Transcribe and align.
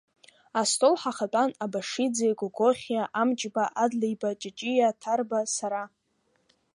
Астол 0.59 0.95
ҳахатәан 1.01 1.49
Абашиӡе, 1.63 2.29
Гогохьиа, 2.39 3.03
Амҷба, 3.21 3.63
Адлеиба, 3.83 4.29
Ҷаҷиа, 4.39 4.89
Ҭарба, 5.01 5.39
сара. 5.55 5.83